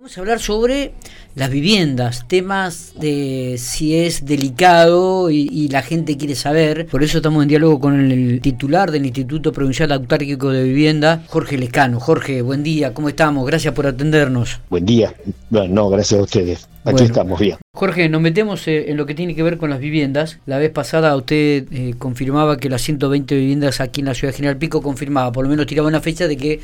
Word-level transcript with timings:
Vamos 0.00 0.16
a 0.16 0.20
hablar 0.22 0.40
sobre 0.40 0.94
las 1.34 1.50
viviendas, 1.50 2.24
temas 2.26 2.94
de 2.98 3.56
si 3.58 3.96
es 3.96 4.24
delicado 4.24 5.28
y, 5.28 5.68
la 5.68 5.82
gente 5.82 6.16
quiere 6.16 6.34
saber. 6.34 6.86
Por 6.86 7.02
eso 7.02 7.18
estamos 7.18 7.42
en 7.42 7.50
diálogo 7.50 7.80
con 7.80 8.10
el 8.10 8.40
titular 8.40 8.92
del 8.92 9.04
Instituto 9.04 9.52
Provincial 9.52 9.92
Autárquico 9.92 10.48
de 10.48 10.64
Vivienda, 10.64 11.22
Jorge 11.26 11.58
Lescano. 11.58 12.00
Jorge, 12.00 12.40
buen 12.40 12.62
día, 12.62 12.94
¿cómo 12.94 13.10
estamos? 13.10 13.46
Gracias 13.46 13.74
por 13.74 13.86
atendernos. 13.86 14.60
Buen 14.70 14.86
día. 14.86 15.12
Bueno, 15.50 15.74
no, 15.74 15.90
gracias 15.90 16.18
a 16.18 16.22
ustedes. 16.22 16.66
Aquí 16.86 17.04
estamos 17.04 17.38
bien. 17.38 17.58
Jorge, 17.80 18.10
nos 18.10 18.20
metemos 18.20 18.68
eh, 18.68 18.90
en 18.90 18.98
lo 18.98 19.06
que 19.06 19.14
tiene 19.14 19.34
que 19.34 19.42
ver 19.42 19.56
con 19.56 19.70
las 19.70 19.80
viviendas. 19.80 20.38
La 20.44 20.58
vez 20.58 20.70
pasada 20.70 21.16
usted 21.16 21.64
eh, 21.72 21.94
confirmaba 21.96 22.58
que 22.58 22.68
las 22.68 22.82
120 22.82 23.34
viviendas 23.34 23.80
aquí 23.80 24.00
en 24.00 24.08
la 24.08 24.14
ciudad 24.14 24.34
de 24.34 24.36
General 24.36 24.58
Pico 24.58 24.82
confirmaba, 24.82 25.32
por 25.32 25.44
lo 25.44 25.50
menos 25.50 25.66
tiraba 25.66 25.88
una 25.88 26.02
fecha 26.02 26.28
de 26.28 26.36
que 26.36 26.60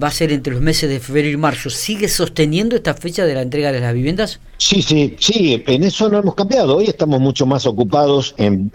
va 0.00 0.06
a 0.06 0.12
ser 0.12 0.30
entre 0.30 0.52
los 0.52 0.62
meses 0.62 0.88
de 0.88 1.00
febrero 1.00 1.28
y 1.28 1.36
marzo. 1.36 1.70
¿Sigue 1.70 2.06
sosteniendo 2.08 2.76
esta 2.76 2.94
fecha 2.94 3.26
de 3.26 3.34
la 3.34 3.42
entrega 3.42 3.72
de 3.72 3.80
las 3.80 3.92
viviendas? 3.92 4.38
Sí, 4.58 4.82
sí, 4.82 5.16
sí, 5.18 5.64
en 5.66 5.82
eso 5.82 6.08
no 6.10 6.18
hemos 6.18 6.34
cambiado. 6.34 6.76
Hoy 6.76 6.84
estamos 6.84 7.18
mucho 7.18 7.46
más 7.46 7.66
ocupados 7.66 8.34
en, 8.36 8.70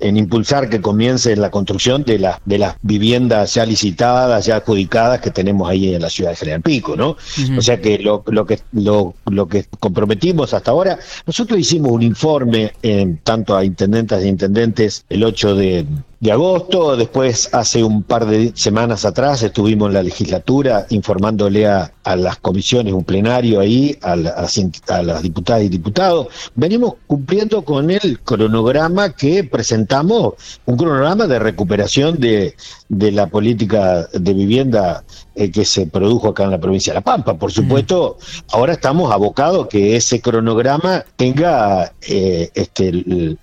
impulsar 0.00 0.70
que 0.70 0.80
comience 0.80 1.34
la 1.36 1.50
construcción 1.50 2.04
de, 2.04 2.20
la, 2.20 2.40
de 2.44 2.58
las 2.58 2.76
viviendas 2.80 3.52
ya 3.54 3.66
licitadas, 3.66 4.46
ya 4.46 4.56
adjudicadas 4.56 5.20
que 5.20 5.30
tenemos 5.30 5.68
ahí 5.68 5.94
en 5.94 6.00
la 6.00 6.08
ciudad 6.08 6.30
de 6.30 6.36
General 6.36 6.62
Pico, 6.62 6.96
¿no? 6.96 7.16
O 7.58 7.60
sea 7.60 7.80
que 7.80 7.98
lo, 7.98 8.22
lo 8.28 8.46
que 8.46 8.60
lo, 8.72 9.14
lo 9.26 9.48
que 9.48 9.66
comprometimos 9.80 10.54
hasta 10.54 10.70
ahora. 10.70 10.98
Nosotros 11.26 11.58
hicimos 11.58 11.90
un 11.90 12.02
informe 12.02 12.72
en 12.82 13.18
tanto 13.18 13.56
a 13.56 13.64
intendentes 13.64 14.22
e 14.22 14.28
intendentes 14.28 15.04
el 15.08 15.24
8 15.24 15.56
de, 15.56 15.86
de 16.20 16.32
agosto. 16.32 16.96
Después, 16.96 17.52
hace 17.52 17.82
un 17.84 18.02
par 18.02 18.26
de 18.26 18.52
semanas 18.54 19.04
atrás, 19.04 19.42
estuvimos 19.42 19.88
en 19.88 19.94
la 19.94 20.02
legislatura 20.02 20.86
informándole 20.90 21.66
a, 21.66 21.92
las 22.16 22.36
comisiones, 22.36 22.92
un 22.92 23.04
plenario 23.04 23.60
ahí, 23.60 23.98
a, 24.00 24.14
las 24.16 25.22
diputadas 25.22 25.62
y 25.64 25.68
diputados. 25.68 26.28
Venimos 26.54 26.94
cumpliendo 27.06 27.62
con 27.64 27.90
el 27.90 28.20
cronograma 28.20 29.12
que 29.14 29.42
presentamos, 29.44 30.34
un 30.66 30.76
cronograma 30.76 31.26
de 31.26 31.38
recuperación 31.38 32.18
de, 32.18 32.54
la 32.88 33.26
política 33.26 34.06
de 34.12 34.34
vivienda 34.34 35.04
eh, 35.34 35.50
que 35.50 35.64
se 35.64 35.86
produjo 35.86 36.28
acá 36.28 36.44
en 36.44 36.52
la 36.52 36.60
provincia 36.60 36.92
de 36.92 37.00
La 37.00 37.04
Pampa. 37.04 37.34
Por 37.34 37.50
supuesto, 37.50 38.18
ahora 38.52 38.74
estamos 38.74 39.12
abocados 39.12 39.66
que 39.66 39.96
ese 39.96 40.20
cronograma 40.20 41.04
tenga 41.16 41.92
eh, 42.08 42.50
este, 42.54 42.88
el, 42.88 43.38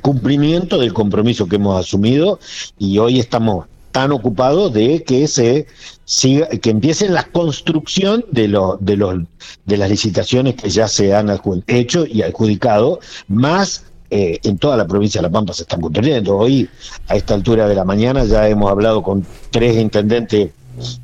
cumplimiento 0.00 0.78
del 0.78 0.92
compromiso 0.92 1.48
que 1.48 1.56
hemos 1.56 1.78
asumido 1.78 2.38
y 2.78 2.98
hoy 2.98 3.18
estamos 3.18 3.66
tan 3.92 4.12
ocupados 4.12 4.72
de 4.72 5.02
que 5.02 5.26
se 5.26 5.66
siga, 6.04 6.48
que 6.48 6.70
empiece 6.70 7.08
la 7.08 7.24
construcción 7.24 8.24
de 8.30 8.48
los 8.48 8.84
de 8.84 8.96
los 8.96 9.20
de 9.66 9.76
las 9.76 9.90
licitaciones 9.90 10.54
que 10.54 10.70
ya 10.70 10.88
se 10.88 11.14
han 11.14 11.30
hecho 11.66 12.06
y 12.06 12.22
adjudicado, 12.22 13.00
más 13.28 13.84
eh, 14.12 14.40
en 14.42 14.58
toda 14.58 14.76
la 14.76 14.86
provincia 14.86 15.20
de 15.20 15.28
La 15.28 15.32
Pampa 15.32 15.52
se 15.52 15.62
están 15.62 15.80
construyendo. 15.80 16.36
Hoy, 16.36 16.68
a 17.06 17.14
esta 17.14 17.34
altura 17.34 17.68
de 17.68 17.76
la 17.76 17.84
mañana, 17.84 18.24
ya 18.24 18.48
hemos 18.48 18.68
hablado 18.68 19.02
con 19.02 19.24
tres 19.50 19.76
intendentes 19.76 20.50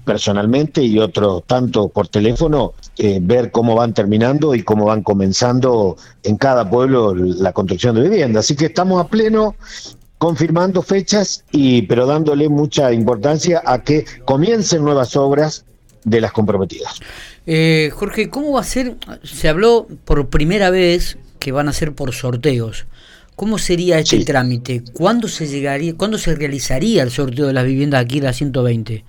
personalmente 0.04 0.82
y 0.82 0.98
otros 0.98 1.44
tanto 1.46 1.88
por 1.88 2.08
teléfono, 2.08 2.74
eh, 2.96 3.18
ver 3.20 3.50
cómo 3.50 3.74
van 3.74 3.92
terminando 3.92 4.54
y 4.54 4.62
cómo 4.62 4.86
van 4.86 5.02
comenzando 5.02 5.96
en 6.22 6.36
cada 6.36 6.68
pueblo 6.68 7.14
la 7.14 7.52
construcción 7.52 7.96
de 7.96 8.02
vivienda. 8.02 8.40
Así 8.40 8.56
que 8.56 8.66
estamos 8.66 9.04
a 9.04 9.08
pleno 9.08 9.54
confirmando 10.18 10.82
fechas 10.82 11.44
y 11.52 11.82
pero 11.82 12.06
dándole 12.06 12.48
mucha 12.48 12.92
importancia 12.92 13.62
a 13.64 13.82
que 13.82 14.06
comiencen 14.24 14.82
nuevas 14.82 15.16
obras 15.16 15.64
de 16.04 16.20
las 16.20 16.32
comprometidas. 16.32 17.00
Eh, 17.46 17.90
Jorge, 17.92 18.30
¿cómo 18.30 18.52
va 18.52 18.60
a 18.60 18.64
ser? 18.64 18.96
Se 19.24 19.48
habló 19.48 19.86
por 20.04 20.28
primera 20.28 20.70
vez 20.70 21.18
que 21.38 21.52
van 21.52 21.68
a 21.68 21.72
ser 21.72 21.92
por 21.92 22.12
sorteos. 22.14 22.86
¿Cómo 23.34 23.58
sería 23.58 23.98
este 23.98 24.24
trámite? 24.24 24.82
¿Cuándo 24.94 25.28
se 25.28 25.46
llegaría, 25.46 25.94
cuándo 25.94 26.16
se 26.16 26.34
realizaría 26.34 27.02
el 27.02 27.10
sorteo 27.10 27.46
de 27.46 27.52
las 27.52 27.66
viviendas 27.66 28.02
aquí 28.02 28.18
en 28.18 28.24
la 28.24 28.32
120? 28.32 29.04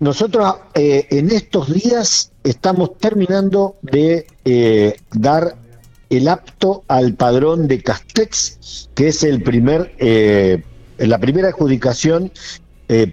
Nosotros 0.00 0.54
eh, 0.74 1.06
en 1.10 1.30
estos 1.30 1.70
días 1.70 2.32
estamos 2.42 2.96
terminando 2.96 3.76
de 3.82 4.26
eh, 4.46 4.96
dar 5.12 5.56
el 6.08 6.26
apto 6.26 6.84
al 6.88 7.14
padrón 7.14 7.68
de 7.68 7.82
Castex, 7.82 8.88
que 8.94 9.08
es 9.08 9.22
el 9.22 9.42
primer, 9.42 9.94
eh, 9.98 10.62
la 10.98 11.18
primera 11.18 11.48
adjudicación 11.48 12.32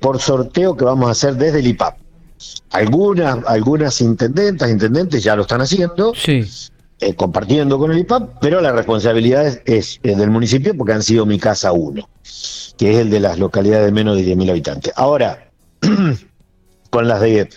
por 0.01 0.19
sorteo 0.19 0.75
que 0.75 0.85
vamos 0.85 1.07
a 1.07 1.11
hacer 1.11 1.35
desde 1.35 1.59
el 1.59 1.67
IPAP. 1.67 1.99
Algunas, 2.71 3.45
algunas 3.45 4.01
intendentas, 4.01 4.71
intendentes 4.71 5.23
ya 5.23 5.35
lo 5.35 5.43
están 5.43 5.61
haciendo, 5.61 6.13
compartiendo 7.15 7.77
con 7.77 7.91
el 7.91 7.99
IPAP, 7.99 8.39
pero 8.41 8.59
la 8.59 8.71
responsabilidad 8.71 9.45
es, 9.45 9.61
es, 10.01 10.17
del 10.17 10.31
municipio 10.31 10.75
porque 10.75 10.93
han 10.93 11.03
sido 11.03 11.27
mi 11.27 11.37
casa 11.37 11.73
uno, 11.73 12.09
que 12.75 12.93
es 12.93 12.97
el 12.97 13.11
de 13.11 13.19
las 13.19 13.37
localidades 13.37 13.85
de 13.85 13.91
menos 13.91 14.17
de 14.17 14.23
10.000 14.23 14.49
habitantes. 14.49 14.93
Ahora, 14.95 15.46
con 16.89 17.07
las 17.07 17.21
de 17.21 17.49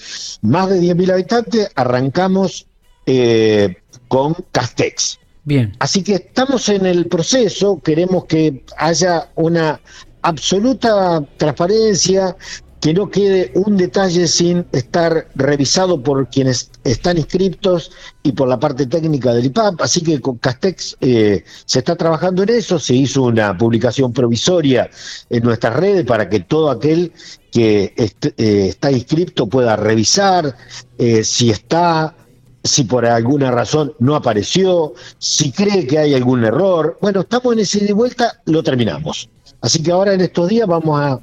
más 0.43 0.69
de 0.69 0.81
10.000 0.81 1.13
habitantes, 1.13 1.71
arrancamos 1.75 2.67
eh, 3.07 3.77
con 4.09 4.35
Castex. 4.53 5.19
Bien. 5.45 5.73
Así 5.79 6.03
que 6.03 6.15
estamos 6.17 6.69
en 6.69 6.87
el 6.87 7.07
proceso, 7.07 7.81
queremos 7.83 8.27
que 8.27 8.65
haya 8.77 9.31
una 9.37 9.81
absoluta 10.23 11.25
transparencia, 11.39 12.37
que 12.81 12.95
no 12.95 13.11
quede 13.11 13.53
un 13.55 13.77
detalle 13.77 14.27
sin 14.27 14.65
estar 14.73 15.29
revisado 15.35 16.03
por 16.03 16.29
quienes 16.29 16.71
están 16.83 17.19
inscriptos 17.19 17.93
y 18.23 18.33
por 18.33 18.49
la 18.49 18.59
parte 18.59 18.87
técnica 18.87 19.35
del 19.35 19.47
IPAP. 19.47 19.83
Así 19.83 20.01
que 20.01 20.21
con 20.21 20.39
Castex 20.39 20.97
eh, 21.01 21.45
se 21.67 21.79
está 21.81 21.95
trabajando 21.95 22.43
en 22.43 22.49
eso, 22.49 22.79
se 22.79 22.95
hizo 22.95 23.23
una 23.23 23.57
publicación 23.57 24.13
provisoria 24.13 24.91
en 25.29 25.45
nuestras 25.45 25.77
redes 25.77 26.07
para 26.07 26.29
que 26.29 26.41
todo 26.41 26.71
aquel 26.71 27.13
que 27.53 27.93
eh, 27.97 28.69
está 28.69 28.91
inscripto 28.91 29.47
pueda 29.47 29.77
revisar 29.77 30.57
eh, 30.99 31.23
si 31.23 31.51
está 31.51 32.15
si 32.63 32.85
por 32.85 33.07
alguna 33.07 33.51
razón 33.51 33.95
no 34.01 34.15
apareció, 34.15 34.93
si 35.19 35.51
cree 35.51 35.87
que 35.87 35.99
hay 35.99 36.15
algún 36.15 36.45
error. 36.45 36.99
Bueno, 37.01 37.21
estamos 37.21 37.55
en 37.55 37.61
ese 37.61 37.85
de 37.85 37.95
vuelta, 37.95 38.41
lo 38.45 38.63
terminamos. 38.63 39.31
Así 39.63 39.83
que 39.83 39.91
ahora 39.91 40.15
en 40.15 40.21
estos 40.21 40.49
días 40.49 40.67
vamos 40.67 41.01
a 41.01 41.21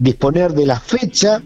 disponer 0.00 0.52
de 0.52 0.66
la 0.66 0.80
fecha 0.80 1.40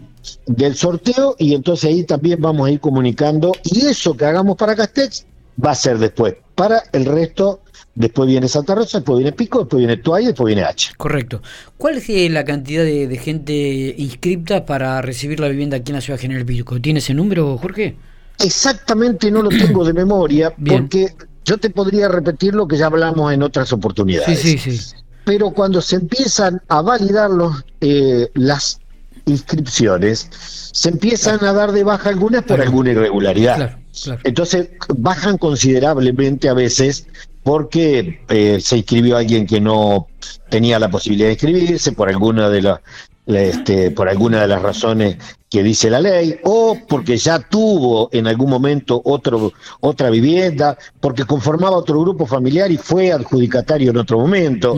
del 0.47 0.75
sorteo 0.75 1.35
y 1.37 1.53
entonces 1.53 1.91
ahí 1.91 2.03
también 2.03 2.41
vamos 2.41 2.67
a 2.67 2.71
ir 2.71 2.79
comunicando 2.79 3.51
y 3.63 3.85
eso 3.85 4.17
que 4.17 4.25
hagamos 4.25 4.57
para 4.57 4.75
Castex 4.75 5.27
va 5.63 5.71
a 5.71 5.75
ser 5.75 5.99
después 5.99 6.35
para 6.55 6.81
el 6.93 7.05
resto 7.05 7.59
Después 7.95 8.27
viene 8.27 8.49
Santa 8.49 8.75
Rosa, 8.75 8.97
después 8.97 9.19
viene 9.19 9.31
Pico, 9.31 9.59
después 9.59 9.79
viene 9.79 9.95
Tuay, 9.95 10.25
después 10.25 10.47
viene 10.47 10.67
H. 10.67 10.95
Correcto. 10.97 11.41
¿Cuál 11.77 11.95
es 11.95 12.09
eh, 12.09 12.27
la 12.29 12.43
cantidad 12.43 12.83
de, 12.83 13.17
gente 13.17 13.95
inscripta 13.97 14.65
para 14.65 15.01
recibir 15.01 15.39
la 15.39 15.47
vivienda 15.47 15.77
aquí 15.77 15.91
en 15.91 15.95
la 15.95 16.01
ciudad 16.01 16.19
General 16.19 16.45
Pico? 16.45 16.81
¿Tiene 16.81 16.99
ese 16.99 17.13
número, 17.13 17.57
Jorge? 17.57 17.95
Exactamente 18.43 19.31
no 19.31 19.41
lo 19.41 19.47
tengo 19.47 19.85
de 19.85 19.93
memoria, 19.93 20.53
porque 20.53 21.15
yo 21.45 21.57
te 21.57 21.69
podría 21.69 22.09
repetir 22.09 22.53
lo 22.53 22.67
que 22.67 22.75
ya 22.75 22.87
hablamos 22.87 23.31
en 23.31 23.41
otras 23.43 23.71
oportunidades. 23.71 24.41
Sí, 24.41 24.57
sí, 24.57 24.77
sí 24.77 24.95
pero 25.25 25.51
cuando 25.51 25.81
se 25.81 25.97
empiezan 25.97 26.61
a 26.69 26.81
validar 26.81 27.29
los, 27.31 27.65
eh, 27.81 28.29
las 28.35 28.79
inscripciones, 29.25 30.29
se 30.71 30.89
empiezan 30.89 31.43
a 31.43 31.51
dar 31.51 31.71
de 31.71 31.83
baja 31.83 32.09
algunas 32.09 32.43
por 32.43 32.61
alguna 32.61 32.91
irregularidad. 32.91 33.77
Entonces 34.23 34.69
bajan 34.97 35.37
considerablemente 35.37 36.47
a 36.47 36.53
veces 36.53 37.07
porque 37.43 38.21
eh, 38.29 38.59
se 38.61 38.77
inscribió 38.77 39.17
alguien 39.17 39.45
que 39.47 39.61
no 39.61 40.07
tenía 40.49 40.79
la 40.79 40.89
posibilidad 40.89 41.27
de 41.27 41.33
inscribirse 41.33 41.91
por 41.91 42.09
alguna 42.09 42.49
de 42.49 42.61
las 42.61 42.79
este, 43.25 43.89
por 43.89 44.07
alguna 44.07 44.41
de 44.41 44.47
las 44.47 44.61
razones 44.61 45.17
que 45.49 45.63
dice 45.63 45.89
la 45.89 45.99
ley, 45.99 46.37
o 46.43 46.77
porque 46.87 47.17
ya 47.17 47.39
tuvo 47.39 48.09
en 48.11 48.27
algún 48.27 48.49
momento 48.49 49.01
otro, 49.03 49.51
otra 49.79 50.09
vivienda, 50.09 50.77
porque 50.99 51.25
conformaba 51.25 51.77
otro 51.77 51.99
grupo 52.01 52.25
familiar 52.25 52.71
y 52.71 52.77
fue 52.77 53.11
adjudicatario 53.11 53.91
en 53.91 53.97
otro 53.97 54.19
momento. 54.19 54.75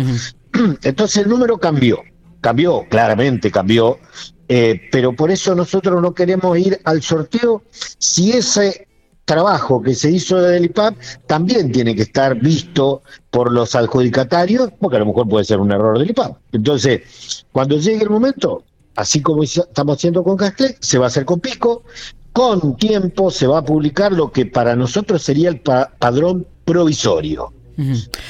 Entonces 0.84 1.24
el 1.24 1.30
número 1.30 1.58
cambió, 1.58 2.02
cambió, 2.42 2.86
claramente 2.90 3.52
cambió, 3.52 4.00
eh, 4.48 4.82
pero 4.92 5.14
por 5.14 5.32
eso 5.32 5.56
nosotros 5.56 6.02
no 6.02 6.14
queremos 6.14 6.58
ir 6.58 6.80
al 6.84 7.02
sorteo 7.02 7.64
si 7.98 8.32
ese 8.32 8.88
trabajo 9.26 9.82
que 9.82 9.94
se 9.94 10.10
hizo 10.10 10.38
del 10.38 10.66
IPAP 10.66 10.96
también 11.26 11.72
tiene 11.72 11.94
que 11.94 12.04
estar 12.04 12.40
visto 12.40 13.02
por 13.30 13.52
los 13.52 13.76
adjudicatarios, 13.76 14.72
porque 14.80 14.96
a 14.96 15.00
lo 15.00 15.08
mejor 15.08 15.28
puede 15.28 15.44
ser 15.44 15.60
un 15.60 15.72
error 15.72 16.00
del 16.00 16.10
IPAP. 16.12 16.38
Entonces, 16.54 17.46
cuando 17.52 17.78
llegue 17.78 18.04
el 18.04 18.10
momento, 18.10 18.64
así 18.96 19.22
como 19.22 19.44
estamos 19.44 19.98
haciendo 19.98 20.24
con 20.24 20.38
Castex, 20.38 20.78
se 20.80 20.98
va 20.98 21.06
a 21.06 21.08
hacer 21.08 21.26
con 21.26 21.42
Pico, 21.42 21.84
con 22.32 22.78
tiempo 22.78 23.30
se 23.30 23.48
va 23.48 23.60
a 23.60 23.66
publicar 23.66 24.14
lo 24.14 24.32
que 24.32 24.46
para 24.46 24.78
nosotros 24.78 25.22
sería 25.22 25.50
el 25.50 25.60
padrón 25.60 26.48
provisorio. 26.64 27.52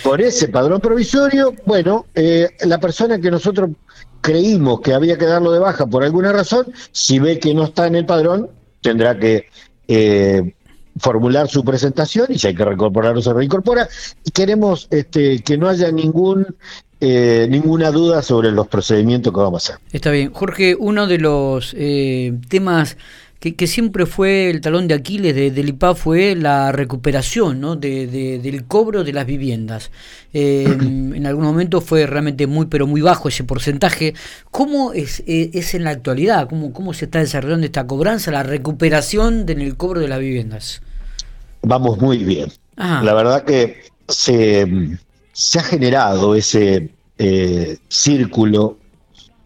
Por 0.03 0.21
ese 0.21 0.49
padrón 0.49 0.81
provisorio, 0.81 1.53
bueno, 1.65 2.05
eh, 2.13 2.49
la 2.65 2.79
persona 2.79 3.19
que 3.19 3.31
nosotros 3.31 3.69
creímos 4.21 4.81
que 4.81 4.93
había 4.93 5.17
que 5.17 5.25
darlo 5.25 5.51
de 5.51 5.59
baja 5.59 5.85
por 5.85 6.03
alguna 6.03 6.33
razón, 6.33 6.73
si 6.91 7.19
ve 7.19 7.39
que 7.39 7.53
no 7.53 7.63
está 7.63 7.87
en 7.87 7.95
el 7.95 8.05
padrón, 8.05 8.49
tendrá 8.81 9.17
que 9.17 9.45
eh, 9.87 10.53
formular 10.99 11.47
su 11.47 11.63
presentación 11.63 12.27
y 12.29 12.39
si 12.39 12.47
hay 12.47 12.55
que 12.55 12.65
reincorporarlo 12.65 13.21
se 13.21 13.33
reincorpora 13.33 13.87
y 14.23 14.31
queremos 14.31 14.87
este, 14.89 15.41
que 15.43 15.57
no 15.57 15.69
haya 15.69 15.91
ningún 15.91 16.55
eh, 16.99 17.45
ninguna 17.49 17.91
duda 17.91 18.23
sobre 18.23 18.51
los 18.51 18.67
procedimientos 18.67 19.31
que 19.31 19.39
vamos 19.39 19.69
a 19.69 19.73
hacer. 19.73 19.85
Está 19.91 20.09
bien. 20.09 20.33
Jorge, 20.33 20.75
uno 20.75 21.05
de 21.05 21.19
los 21.19 21.75
eh, 21.77 22.33
temas 22.49 22.97
que, 23.39 23.67
siempre 23.67 24.05
fue 24.05 24.49
el 24.49 24.61
talón 24.61 24.87
de 24.87 24.93
Aquiles 24.93 25.35
de, 25.35 25.51
del 25.51 25.69
IPA 25.69 25.95
fue 25.95 26.35
la 26.35 26.71
recuperación 26.71 27.59
¿no? 27.59 27.75
de, 27.75 28.07
del 28.41 28.65
cobro 28.65 29.03
de 29.03 29.13
las 29.13 29.25
viviendas. 29.25 29.91
Eh, 30.33 30.65
en 30.67 31.25
algún 31.25 31.45
momento 31.45 31.81
fue 31.81 32.05
realmente 32.05 32.47
muy, 32.47 32.67
pero 32.67 32.87
muy 32.87 33.01
bajo 33.01 33.29
ese 33.29 33.43
porcentaje. 33.43 34.13
¿Cómo 34.51 34.93
es, 34.93 35.23
es, 35.27 35.73
en 35.73 35.83
la 35.83 35.91
actualidad? 35.91 36.49
¿Cómo, 36.49 36.73
¿Cómo 36.73 36.93
se 36.93 37.05
está 37.05 37.19
desarrollando 37.19 37.65
esta 37.65 37.87
cobranza, 37.87 38.31
la 38.31 38.43
recuperación 38.43 39.45
en 39.47 39.61
el 39.61 39.77
cobro 39.77 39.99
de 39.99 40.07
las 40.07 40.19
viviendas? 40.19 40.81
Vamos 41.61 41.99
muy 41.99 42.23
bien. 42.23 42.51
La 42.75 43.13
verdad 43.13 43.43
que 43.43 43.77
se 44.07 44.97
se 45.37 45.59
ha 45.59 45.63
generado 45.63 46.33
ese 46.33 46.89
eh, 47.19 47.77
círculo 47.89 48.79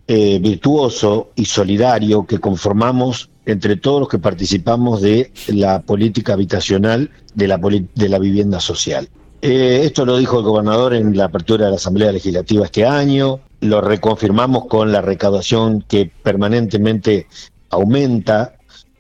eh, 0.08 0.40
virtuoso 0.40 1.32
y 1.36 1.44
solidario 1.44 2.26
que 2.26 2.40
conformamos 2.40 3.30
entre 3.46 3.76
todos 3.76 4.02
los 4.02 4.10
que 4.10 4.20
participamos 4.20 5.02
de 5.02 5.32
la 5.48 5.82
política 5.82 6.34
habitacional 6.34 7.10
de 7.34 7.48
la, 7.48 8.20
vivienda 8.20 8.60
social. 8.60 9.10
Eh, 9.42 9.82
esto 9.84 10.06
lo 10.06 10.18
dijo 10.18 10.40
el 10.40 10.46
gobernador 10.46 10.94
en 10.94 11.18
la 11.18 11.26
apertura 11.26 11.66
de 11.66 11.72
la 11.72 11.78
Asamblea 11.78 12.12
Legislativa 12.12 12.66
este 12.66 12.86
año, 12.86 13.40
lo 13.62 13.82
reconfirmamos 13.82 14.66
con 14.66 14.92
la 14.92 15.02
recaudación 15.02 15.84
que 15.88 16.12
permanentemente 16.22 17.28
aumenta, 17.70 18.56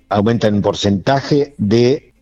aumenta 0.10 0.48
en 0.48 0.62
porcentaje 0.62 1.54
de, 1.58 2.14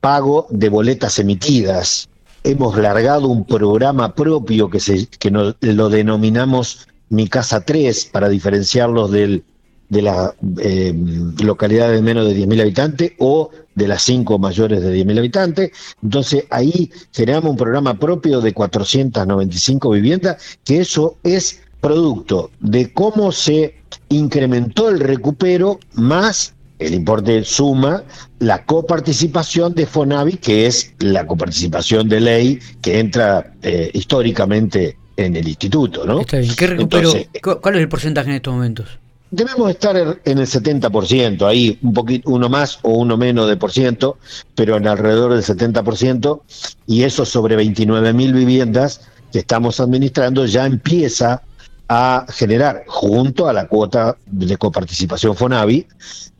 pago 0.00 0.46
de 0.50 0.68
boletas 0.68 1.18
emitidas 1.18 2.08
hemos 2.44 2.76
largado 2.76 3.28
un 3.28 3.44
programa 3.44 4.16
propio 4.16 4.68
que 4.68 5.30
lo 5.60 5.88
denominamos 5.88 6.88
Mi 7.08 7.28
Casa 7.28 7.60
3 7.60 8.06
para 8.06 8.28
diferenciarlos 8.28 9.12
del, 9.12 9.44
de 9.92 10.00
la 10.00 10.34
eh, 10.58 10.94
localidad 11.42 11.92
de 11.92 12.00
menos 12.00 12.26
de 12.26 12.34
10.000 12.34 12.62
habitantes 12.62 13.12
o 13.18 13.50
de 13.74 13.88
las 13.88 14.00
cinco 14.02 14.38
mayores 14.38 14.80
de 14.80 15.04
10.000 15.04 15.18
habitantes. 15.18 15.70
Entonces 16.02 16.46
ahí 16.48 16.90
generamos 17.12 17.50
un 17.50 17.56
programa 17.58 17.98
propio 17.98 18.40
de 18.40 18.54
495 18.54 19.90
viviendas, 19.90 20.58
que 20.64 20.80
eso 20.80 21.18
es 21.22 21.60
producto 21.82 22.50
de 22.60 22.90
cómo 22.94 23.32
se 23.32 23.74
incrementó 24.08 24.88
el 24.88 24.98
recupero 24.98 25.78
más 25.92 26.54
el 26.78 26.94
importe 26.94 27.44
suma 27.44 28.02
la 28.38 28.64
coparticipación 28.64 29.74
de 29.74 29.86
Fonavi, 29.86 30.38
que 30.38 30.66
es 30.66 30.94
la 31.00 31.26
coparticipación 31.26 32.08
de 32.08 32.20
ley 32.20 32.58
que 32.80 32.98
entra 32.98 33.52
eh, 33.62 33.90
históricamente 33.92 34.96
en 35.16 35.36
el 35.36 35.46
instituto, 35.46 36.04
¿no? 36.04 36.22
Está 36.22 36.38
bien. 36.38 36.54
¿Qué 36.56 36.66
recupero? 36.66 37.12
¿Cuál 37.60 37.74
es 37.76 37.80
el 37.82 37.88
porcentaje 37.88 38.30
en 38.30 38.36
estos 38.36 38.54
momentos? 38.54 39.01
Debemos 39.32 39.70
estar 39.70 39.96
en 39.96 40.38
el 40.38 40.46
70%, 40.46 41.46
ahí 41.48 41.78
un 41.80 41.94
poquito, 41.94 42.28
uno 42.28 42.50
más 42.50 42.78
o 42.82 42.90
uno 42.90 43.16
menos 43.16 43.48
de 43.48 43.56
por 43.56 43.72
ciento, 43.72 44.18
pero 44.54 44.76
en 44.76 44.86
alrededor 44.86 45.32
del 45.32 45.42
70%, 45.42 46.42
y 46.86 47.04
eso 47.04 47.24
sobre 47.24 47.56
29 47.56 48.12
mil 48.12 48.34
viviendas 48.34 49.00
que 49.32 49.38
estamos 49.38 49.80
administrando 49.80 50.44
ya 50.44 50.66
empieza 50.66 51.40
a 51.88 52.26
generar, 52.28 52.84
junto 52.86 53.48
a 53.48 53.54
la 53.54 53.68
cuota 53.68 54.18
de 54.26 54.58
coparticipación 54.58 55.34
Fonavi, 55.34 55.86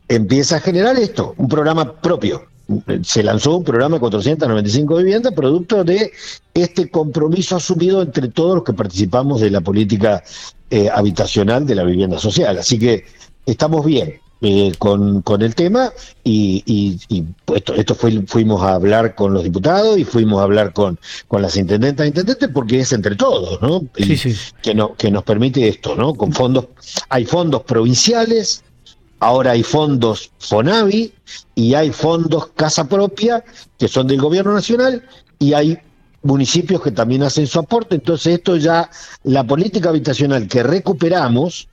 empieza 0.07 0.57
a 0.57 0.59
generar 0.59 0.95
esto, 0.95 1.33
un 1.37 1.47
programa 1.47 1.93
propio. 1.99 2.45
Se 3.03 3.23
lanzó 3.23 3.57
un 3.57 3.63
programa 3.63 3.95
de 3.95 3.99
495 3.99 4.97
viviendas, 4.97 5.33
producto 5.33 5.83
de 5.83 6.11
este 6.53 6.89
compromiso 6.89 7.57
asumido 7.57 8.01
entre 8.01 8.29
todos 8.29 8.55
los 8.55 8.63
que 8.63 8.73
participamos 8.73 9.41
de 9.41 9.49
la 9.49 9.61
política 9.61 10.23
eh, 10.69 10.89
habitacional 10.89 11.65
de 11.65 11.75
la 11.75 11.83
vivienda 11.83 12.19
social. 12.19 12.57
Así 12.57 12.79
que 12.79 13.05
estamos 13.45 13.85
bien. 13.85 14.23
Eh, 14.45 14.73
con, 14.77 15.21
con, 15.21 15.41
el 15.41 15.55
tema 15.55 15.93
y, 16.21 16.99
esto, 17.55 17.75
esto 17.75 17.95
fuimos 17.95 18.61
a 18.61 18.73
hablar 18.73 19.15
con 19.15 19.33
los 19.33 19.41
diputados 19.41 19.97
y 19.97 20.03
fuimos 20.03 20.41
a 20.41 20.43
hablar 20.43 20.73
con, 20.73 20.99
con 21.29 21.41
las 21.41 21.55
intendentas 21.55 22.03
e 22.03 22.07
intendentes 22.09 22.49
porque 22.53 22.81
es 22.81 22.91
entre 22.91 23.15
todos, 23.15 23.61
¿no? 23.61 23.85
Que, 24.61 24.75
no, 24.75 24.95
que 24.95 25.11
nos 25.11 25.23
permite 25.23 25.69
esto, 25.69 25.95
¿no? 25.95 26.13
Con 26.13 26.33
fondos, 26.33 26.65
hay 27.07 27.23
fondos 27.23 27.63
provinciales, 27.63 28.65
Ahora 29.23 29.51
hay 29.51 29.63
fondos 29.63 30.31
FONAVI 30.39 31.13
y 31.55 31.73
hay 31.75 31.91
fondos 31.91 32.47
Casa 32.57 32.89
Propia, 32.89 33.41
que 33.79 33.87
son 33.87 34.05
del 34.07 34.19
gobierno 34.19 34.51
nacional, 34.53 35.01
y 35.39 35.53
hay 35.53 35.79
municipios 36.23 36.81
que 36.81 36.91
también 36.91 37.23
hacen 37.23 37.47
su 37.47 37.57
aporte. 37.59 37.95
Entonces 37.95 38.33
esto 38.35 38.57
ya, 38.57 38.89
la 39.23 39.45
política 39.45 39.87
habitacional 39.87 40.45
que 40.49 40.61
recuperamos 40.61 41.69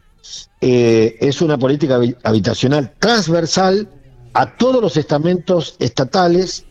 eh, 0.61 1.17
es 1.21 1.43
una 1.43 1.59
política 1.59 1.99
habitacional 2.23 2.93
transversal 3.01 3.89
a 4.33 4.57
todos 4.57 4.81
los 4.81 4.97
estamentos 4.97 5.75
estatales 5.81 6.65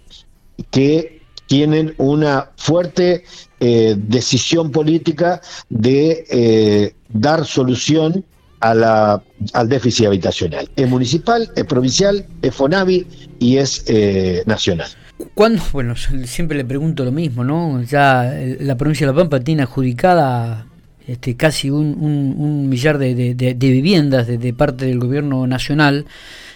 que 0.71 1.23
tienen 1.47 1.93
una 1.97 2.51
fuerte 2.55 3.25
eh, 3.59 3.95
decisión 3.97 4.71
política 4.71 5.41
de 5.67 6.25
eh, 6.29 6.95
dar 7.09 7.45
solución 7.45 8.23
a 8.59 8.73
la, 8.73 9.21
al 9.53 9.69
déficit 9.69 10.07
habitacional. 10.07 10.69
Es 10.75 10.87
municipal, 10.87 11.49
es 11.55 11.65
provincial, 11.65 12.25
es 12.41 12.53
FONAVI 12.53 13.07
y 13.39 13.57
es 13.57 13.83
eh, 13.87 14.43
nacional. 14.45 14.89
¿Cuándo? 15.33 15.61
Bueno, 15.73 15.95
siempre 16.25 16.57
le 16.57 16.65
pregunto 16.65 17.03
lo 17.03 17.11
mismo, 17.11 17.43
¿no? 17.43 17.81
Ya 17.83 18.33
la 18.59 18.77
provincia 18.77 19.05
de 19.05 19.13
La 19.13 19.19
Pampa 19.19 19.39
tiene 19.41 19.63
adjudicada 19.63 20.65
este, 21.07 21.35
casi 21.35 21.69
un, 21.69 21.97
un, 21.99 22.69
millar 22.69 22.97
de, 22.97 23.33
de, 23.33 23.53
viviendas 23.55 24.27
de, 24.27 24.53
parte 24.53 24.85
del 24.85 24.99
gobierno 24.99 25.47
nacional. 25.47 26.05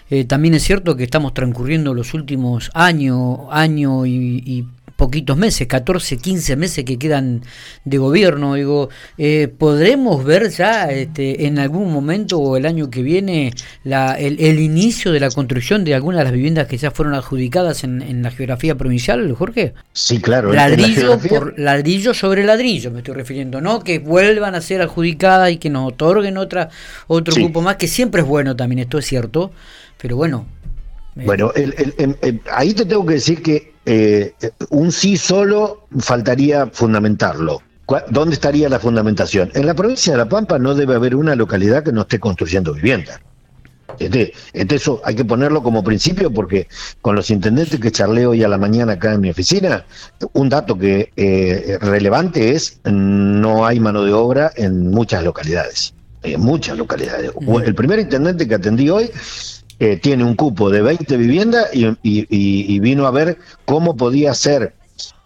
Eh, 0.09 0.25
también 0.25 0.53
es 0.53 0.63
cierto 0.63 0.95
que 0.95 1.03
estamos 1.03 1.33
transcurriendo 1.33 1.93
los 1.93 2.13
últimos 2.13 2.69
años, 2.73 3.39
año 3.49 4.05
y, 4.05 4.43
y 4.45 4.65
poquitos 5.03 5.35
meses, 5.35 5.67
14, 5.67 6.15
15 6.15 6.55
meses 6.55 6.85
que 6.85 6.97
quedan 6.97 7.41
de 7.83 7.97
gobierno. 7.97 8.53
Digo, 8.53 8.87
eh, 9.17 9.49
¿podremos 9.49 10.23
ver 10.23 10.49
ya 10.49 10.89
este, 10.91 11.45
en 11.45 11.59
algún 11.59 11.91
momento 11.91 12.39
o 12.39 12.55
el 12.55 12.65
año 12.65 12.89
que 12.89 13.03
viene 13.03 13.51
la, 13.83 14.13
el, 14.13 14.59
inicio 14.59 15.11
de 15.11 15.19
la 15.19 15.29
construcción 15.29 15.83
de 15.83 15.93
algunas 15.93 16.19
de 16.19 16.23
las 16.23 16.31
viviendas 16.31 16.67
que 16.67 16.77
ya 16.77 16.89
fueron 16.89 17.15
adjudicadas 17.15 17.83
en, 17.83 18.23
la 18.23 18.31
geografía 18.31 18.75
provincial, 18.75 19.29
Jorge? 19.33 19.73
Sí, 19.91 20.21
claro. 20.21 20.53
Ladrillo 20.53 21.19
por 21.19 21.59
ladrillo 21.59 22.13
sobre 22.13 22.45
ladrillo, 22.45 22.89
me 22.89 22.99
estoy 22.99 23.15
refiriendo, 23.15 23.59
¿no? 23.59 23.83
Que 23.83 23.99
vuelvan 23.99 24.55
a 24.55 24.61
ser 24.61 24.81
adjudicadas 24.81 25.51
y 25.51 25.57
que 25.57 25.69
nos 25.69 25.91
otorguen 25.91 26.37
otra 26.37 26.69
otro 27.07 27.35
grupo 27.35 27.61
más, 27.61 27.75
que 27.75 27.89
siempre 27.89 28.21
es 28.21 28.27
bueno 28.27 28.55
también, 28.55 28.79
esto 28.79 28.99
es 28.99 29.05
cierto, 29.05 29.51
pero 30.01 30.15
bueno. 30.15 30.45
Bueno, 31.15 31.51
ahí 32.53 32.73
te 32.73 32.85
tengo 32.85 33.05
que 33.05 33.15
decir 33.15 33.43
que 33.43 33.72
eh, 33.85 34.33
un 34.69 34.91
sí 34.91 35.17
solo 35.17 35.87
faltaría 35.99 36.67
fundamentarlo. 36.67 37.61
¿Dónde 38.09 38.33
estaría 38.35 38.69
la 38.69 38.79
fundamentación? 38.79 39.51
En 39.53 39.65
la 39.65 39.73
provincia 39.73 40.13
de 40.13 40.17
La 40.17 40.29
Pampa 40.29 40.57
no 40.57 40.73
debe 40.73 40.95
haber 40.95 41.15
una 41.15 41.35
localidad 41.35 41.83
que 41.83 41.91
no 41.91 42.01
esté 42.01 42.19
construyendo 42.19 42.73
vivienda. 42.73 43.19
Este, 43.99 44.33
este, 44.53 44.75
eso 44.75 45.01
hay 45.03 45.15
que 45.15 45.25
ponerlo 45.25 45.61
como 45.61 45.83
principio 45.83 46.31
porque 46.31 46.67
con 47.01 47.15
los 47.15 47.29
intendentes 47.29 47.79
que 47.79 47.91
charlé 47.91 48.25
hoy 48.25 48.43
a 48.43 48.47
la 48.47 48.57
mañana 48.57 48.93
acá 48.93 49.13
en 49.13 49.21
mi 49.21 49.29
oficina, 49.29 49.85
un 50.31 50.49
dato 50.49 50.77
que 50.77 51.11
eh, 51.15 51.77
relevante 51.79 52.51
es 52.51 52.79
no 52.85 53.65
hay 53.65 53.79
mano 53.79 54.03
de 54.03 54.13
obra 54.13 54.51
en 54.55 54.89
muchas 54.89 55.23
localidades. 55.23 55.93
En 56.23 56.39
muchas 56.39 56.77
localidades. 56.77 57.31
El 57.65 57.75
primer 57.75 57.99
intendente 57.99 58.47
que 58.47 58.55
atendí 58.55 58.89
hoy 58.89 59.11
eh, 59.79 59.97
tiene 59.97 60.23
un 60.23 60.35
cupo 60.35 60.69
de 60.69 60.81
20 60.81 61.17
viviendas 61.17 61.69
y, 61.73 62.79
vino 62.79 63.07
a 63.07 63.11
ver 63.11 63.39
cómo 63.65 63.97
podía 63.97 64.31
hacer 64.31 64.73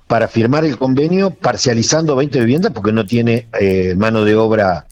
para 0.08 0.28
firmar 0.28 0.64
el 0.64 0.78
convenio 0.78 1.32
parcializando 1.32 2.16
20 2.16 2.40
viviendas 2.40 2.72
porque 2.72 2.94
no 2.94 3.06
tiene 3.06 3.48
eh, 3.60 3.94
mano 3.98 4.24
de 4.24 4.36
obra 4.36 4.88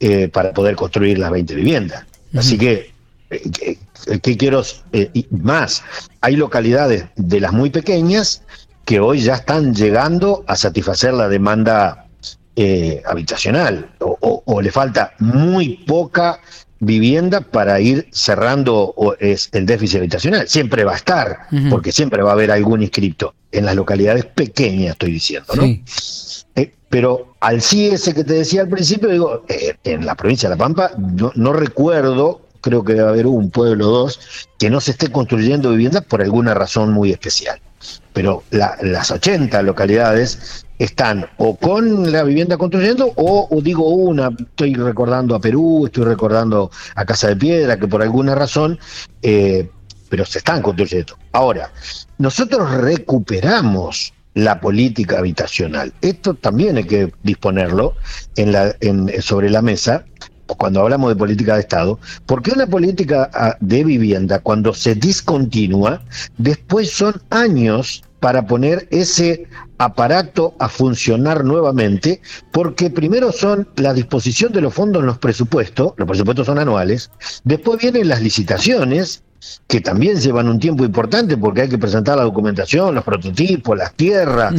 eh, 0.00 0.28
para 0.28 0.52
poder 0.52 0.74
construir 0.74 1.18
las 1.18 1.30
20 1.30 1.54
viviendas. 1.54 2.04
Así 2.36 2.58
que, 2.58 2.90
¿qué 3.30 4.36
quiero 4.36 4.62
más? 5.30 5.82
Hay 6.20 6.36
localidades 6.36 7.06
de 7.14 7.40
las 7.40 7.52
muy 7.52 7.70
pequeñas 7.70 8.42
que 8.84 8.98
hoy 8.98 9.20
ya 9.20 9.36
están 9.36 9.74
llegando 9.74 10.44
a 10.48 10.56
satisfacer 10.56 11.14
la 11.14 11.28
demanda 11.28 12.06
habitacional 13.06 13.88
o, 14.00 14.60
le 14.60 14.70
falta 14.70 15.12
muy 15.18 15.84
poca 15.86 16.40
vivienda 16.80 17.40
para 17.40 17.80
ir 17.80 18.08
cerrando 18.12 18.94
es 19.18 19.48
el 19.52 19.66
déficit 19.66 19.98
habitacional. 19.98 20.48
Siempre 20.48 20.84
va 20.84 20.92
a 20.92 20.96
estar, 20.96 21.38
porque 21.70 21.92
siempre 21.92 22.22
va 22.22 22.30
a 22.30 22.34
haber 22.34 22.50
algún 22.50 22.82
inscripto. 22.82 23.34
En 23.52 23.64
las 23.64 23.74
localidades 23.76 24.24
pequeñas, 24.26 24.92
estoy 24.92 25.12
diciendo, 25.12 25.54
¿no? 25.54 25.62
Eh, 25.64 26.72
pero 26.88 27.34
al 27.40 27.62
sí 27.62 27.86
ese 27.86 28.12
que 28.12 28.24
te 28.24 28.34
decía 28.34 28.62
al 28.62 28.68
principio, 28.68 29.08
digo, 29.08 29.44
eh, 29.48 29.76
en 29.84 30.04
la 30.04 30.14
provincia 30.14 30.48
de 30.48 30.56
La 30.56 30.58
Pampa, 30.58 30.90
no, 30.98 31.32
no 31.34 31.52
recuerdo 31.52 32.42
creo 32.66 32.82
que 32.82 32.94
debe 32.94 33.08
haber 33.08 33.26
un 33.28 33.50
pueblo 33.50 33.88
o 33.88 33.90
dos, 33.90 34.48
que 34.58 34.70
no 34.70 34.80
se 34.80 34.90
esté 34.90 35.12
construyendo 35.12 35.70
viviendas 35.70 36.04
por 36.04 36.20
alguna 36.20 36.52
razón 36.52 36.92
muy 36.92 37.12
especial. 37.12 37.60
Pero 38.12 38.42
las 38.50 39.10
80 39.10 39.62
localidades 39.62 40.64
están 40.78 41.26
o 41.38 41.56
con 41.56 42.10
la 42.10 42.22
vivienda 42.22 42.56
construyendo 42.56 43.12
o, 43.16 43.48
digo 43.62 43.88
una, 43.88 44.30
estoy 44.38 44.74
recordando 44.74 45.34
a 45.34 45.40
Perú, 45.40 45.86
estoy 45.86 46.04
recordando 46.04 46.70
a 46.94 47.04
Casa 47.04 47.28
de 47.28 47.36
Piedra, 47.36 47.78
que 47.78 47.88
por 47.88 48.02
alguna 48.02 48.34
razón, 48.34 48.78
eh, 49.22 49.68
pero 50.08 50.24
se 50.24 50.38
están 50.38 50.62
construyendo. 50.62 51.18
Ahora, 51.32 51.70
nosotros 52.18 52.70
recuperamos 52.72 54.12
la 54.34 54.60
política 54.60 55.18
habitacional. 55.18 55.92
Esto 56.02 56.34
también 56.34 56.76
hay 56.76 56.84
que 56.84 57.12
disponerlo 57.22 57.94
en 58.36 58.52
la, 58.52 58.74
sobre 59.20 59.48
la 59.48 59.62
mesa 59.62 60.04
cuando 60.46 60.80
hablamos 60.80 61.10
de 61.10 61.16
política 61.16 61.54
de 61.54 61.60
Estado, 61.60 61.98
porque 62.26 62.52
una 62.52 62.66
política 62.66 63.30
ah, 63.34 63.56
de 63.60 63.84
vivienda, 63.84 64.38
cuando 64.38 64.72
se 64.74 64.94
discontinúa, 64.94 66.02
después 66.38 66.90
son 66.90 67.20
años 67.30 68.02
para 68.20 68.46
poner 68.46 68.88
ese 68.90 69.46
aparato 69.78 70.54
a 70.58 70.68
funcionar 70.68 71.44
nuevamente, 71.44 72.20
porque 72.50 72.90
primero 72.90 73.30
son 73.30 73.68
la 73.76 73.92
disposición 73.92 74.52
de 74.52 74.62
los 74.62 74.74
fondos 74.74 75.00
en 75.00 75.06
los 75.06 75.18
presupuestos, 75.18 75.92
los 75.96 76.08
presupuestos 76.08 76.46
son 76.46 76.58
anuales, 76.58 77.10
después 77.44 77.80
vienen 77.80 78.08
las 78.08 78.22
licitaciones, 78.22 79.22
que 79.66 79.80
también 79.80 80.20
llevan 80.20 80.48
un 80.48 80.58
tiempo 80.58 80.84
importante 80.84 81.36
porque 81.36 81.62
hay 81.62 81.68
que 81.68 81.78
presentar 81.78 82.16
la 82.16 82.24
documentación, 82.24 82.94
los 82.94 83.04
prototipos, 83.04 83.76
las 83.76 83.94
tierras, 83.94 84.54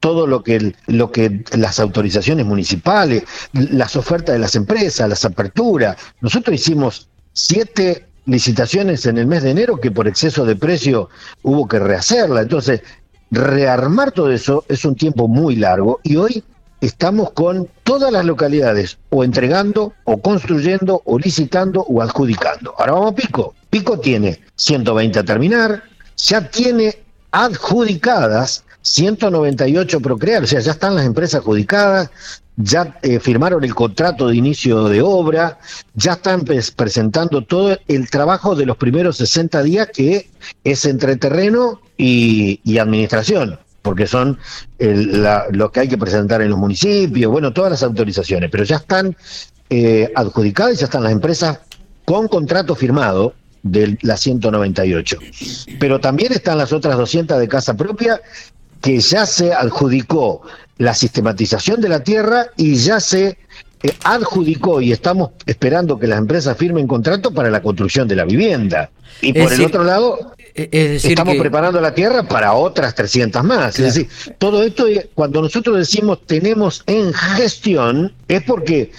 todo 0.00 0.26
lo 0.26 0.42
que, 0.42 0.74
lo 0.86 1.10
que 1.10 1.44
las 1.56 1.80
autorizaciones 1.80 2.46
municipales, 2.46 3.24
las 3.52 3.96
ofertas 3.96 4.34
de 4.34 4.38
las 4.38 4.54
empresas, 4.54 5.08
las 5.08 5.24
aperturas. 5.24 5.96
Nosotros 6.20 6.54
hicimos 6.54 7.08
siete 7.32 8.06
licitaciones 8.26 9.06
en 9.06 9.18
el 9.18 9.26
mes 9.26 9.42
de 9.42 9.50
enero 9.50 9.80
que 9.80 9.90
por 9.90 10.08
exceso 10.08 10.44
de 10.44 10.56
precio 10.56 11.08
hubo 11.42 11.68
que 11.68 11.78
rehacerla. 11.78 12.42
Entonces, 12.42 12.82
rearmar 13.30 14.12
todo 14.12 14.30
eso 14.30 14.64
es 14.68 14.84
un 14.84 14.94
tiempo 14.94 15.28
muy 15.28 15.56
largo 15.56 16.00
y 16.02 16.16
hoy 16.16 16.44
estamos 16.86 17.30
con 17.32 17.68
todas 17.82 18.12
las 18.12 18.24
localidades 18.24 18.98
o 19.10 19.24
entregando 19.24 19.92
o 20.04 20.20
construyendo 20.20 21.02
o 21.04 21.18
licitando 21.18 21.82
o 21.82 22.02
adjudicando. 22.02 22.74
Ahora 22.78 22.92
vamos 22.92 23.12
a 23.12 23.14
Pico. 23.14 23.54
Pico 23.70 23.98
tiene 23.98 24.40
120 24.56 25.18
a 25.18 25.24
terminar, 25.24 25.82
ya 26.16 26.48
tiene 26.48 26.96
adjudicadas 27.32 28.64
198 28.82 30.00
procrear, 30.00 30.44
o 30.44 30.46
sea, 30.46 30.60
ya 30.60 30.72
están 30.72 30.94
las 30.94 31.06
empresas 31.06 31.40
adjudicadas, 31.40 32.10
ya 32.56 32.98
eh, 33.02 33.18
firmaron 33.18 33.64
el 33.64 33.74
contrato 33.74 34.28
de 34.28 34.36
inicio 34.36 34.84
de 34.84 35.00
obra, 35.00 35.58
ya 35.94 36.12
están 36.12 36.44
presentando 36.44 37.42
todo 37.42 37.78
el 37.88 38.10
trabajo 38.10 38.54
de 38.54 38.66
los 38.66 38.76
primeros 38.76 39.16
60 39.16 39.62
días 39.62 39.88
que 39.92 40.28
es 40.62 40.84
entre 40.84 41.16
terreno 41.16 41.80
y 41.96 42.78
administración 42.78 43.58
porque 43.84 44.06
son 44.06 44.38
lo 44.78 45.70
que 45.70 45.80
hay 45.80 45.88
que 45.88 45.98
presentar 45.98 46.40
en 46.40 46.48
los 46.48 46.58
municipios, 46.58 47.30
bueno, 47.30 47.52
todas 47.52 47.70
las 47.70 47.82
autorizaciones, 47.82 48.50
pero 48.50 48.64
ya 48.64 48.76
están 48.76 49.14
eh, 49.68 50.10
adjudicadas, 50.16 50.78
ya 50.78 50.86
están 50.86 51.02
las 51.02 51.12
empresas 51.12 51.60
con 52.06 52.26
contrato 52.26 52.74
firmado 52.74 53.34
de 53.62 53.98
la 54.00 54.16
198. 54.16 55.18
Pero 55.78 56.00
también 56.00 56.32
están 56.32 56.56
las 56.56 56.72
otras 56.72 56.96
200 56.96 57.38
de 57.38 57.46
casa 57.46 57.74
propia 57.74 58.22
que 58.80 58.98
ya 59.00 59.26
se 59.26 59.52
adjudicó 59.52 60.40
la 60.78 60.94
sistematización 60.94 61.82
de 61.82 61.90
la 61.90 62.02
tierra 62.02 62.46
y 62.56 62.76
ya 62.76 63.00
se 63.00 63.36
adjudicó 64.02 64.80
y 64.80 64.92
estamos 64.92 65.30
esperando 65.46 65.98
que 65.98 66.06
las 66.06 66.18
empresas 66.18 66.56
firmen 66.56 66.86
contrato 66.86 67.32
para 67.32 67.50
la 67.50 67.62
construcción 67.62 68.08
de 68.08 68.16
la 68.16 68.24
vivienda. 68.24 68.90
Y 69.20 69.32
por 69.32 69.52
el 69.52 69.64
otro 69.64 69.84
lado, 69.84 70.34
estamos 70.54 71.36
preparando 71.36 71.80
la 71.80 71.94
tierra 71.94 72.22
para 72.22 72.54
otras 72.54 72.94
300 72.94 73.44
más. 73.44 73.78
Es 73.78 73.94
decir, 73.94 74.36
todo 74.38 74.62
esto, 74.62 74.86
cuando 75.14 75.42
nosotros 75.42 75.76
decimos 75.76 76.20
tenemos 76.26 76.82
en 76.86 77.12
gestión, 77.12 78.12
es 78.28 78.42
porque 78.42 78.92